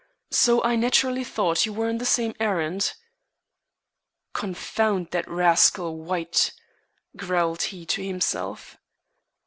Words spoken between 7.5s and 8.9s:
he to himself.